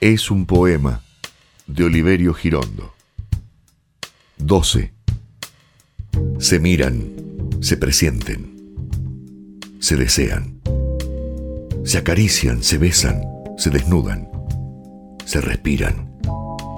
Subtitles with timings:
[0.00, 1.02] Es un poema
[1.66, 2.94] de Oliverio Girondo.
[4.36, 4.92] 12.
[6.38, 7.02] Se miran,
[7.60, 8.92] se presienten,
[9.80, 10.60] se desean,
[11.84, 13.22] se acarician, se besan,
[13.56, 14.28] se desnudan,
[15.24, 16.08] se respiran,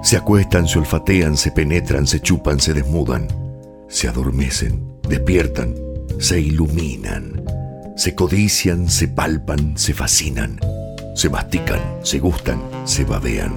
[0.01, 3.27] se acuestan, se olfatean, se penetran, se chupan, se desmudan,
[3.87, 5.75] se adormecen, despiertan,
[6.19, 7.43] se iluminan,
[7.95, 10.59] se codician, se palpan, se fascinan,
[11.13, 13.53] se mastican, se gustan, se babean,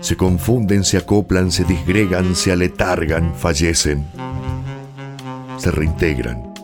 [0.00, 4.06] se confunden, se acoplan, se disgregan, se aletargan, fallecen,
[5.58, 6.54] se reintegran,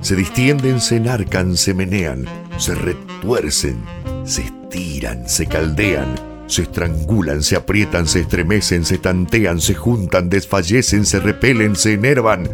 [0.00, 2.24] se distienden, se enarcan, se menean,
[2.58, 3.82] se retuercen,
[4.24, 6.14] se estiran, se caldean,
[6.46, 12.48] se estrangulan, se aprietan, se estremecen, se tantean, se juntan, desfallecen, se repelen, se enervan,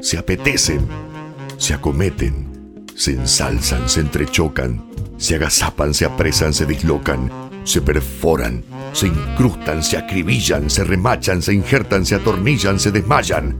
[0.00, 0.80] se apetecen,
[1.58, 2.53] se acometen,
[2.96, 4.82] se ensalzan, se entrechocan,
[5.18, 7.30] se agazapan, se apresan, se dislocan,
[7.64, 8.62] se perforan,
[8.92, 13.56] se incrustan, se acribillan, se remachan, se injertan, se atornillan, se desmayan,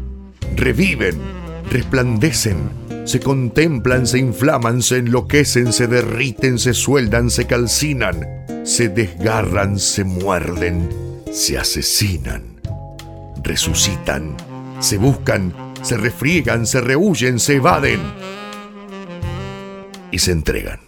[0.56, 1.18] reviven,
[1.70, 2.56] resplandecen,
[3.04, 8.16] se contemplan, se inflaman, se enloquecen, se derriten, se sueldan, se calcinan,
[8.64, 10.88] se desgarran, se muerden,
[11.32, 12.60] se asesinan,
[13.42, 14.36] resucitan,
[14.80, 18.00] se buscan, se refriegan, se rehuyen, se evaden
[20.14, 20.83] y se entregan.